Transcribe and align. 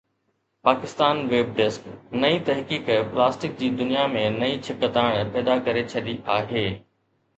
Pakistan 0.67 1.19
web 1.33 1.51
desk: 1.59 1.91
نئين 2.23 2.41
تحقيق 2.47 2.89
plastic 3.11 3.55
جي 3.61 3.69
دنيا 3.83 4.07
۾ 4.17 4.25
نئين 4.39 4.67
ڇڪتاڻ 4.69 5.31
پيدا 5.37 5.59
ڪري 5.69 5.85
ڇڏي 5.93 6.17
آهي 6.39 6.65